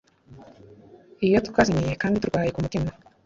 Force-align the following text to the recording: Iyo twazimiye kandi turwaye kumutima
Iyo 1.25 1.37
twazimiye 1.47 1.93
kandi 2.01 2.21
turwaye 2.21 2.49
kumutima 2.55 2.89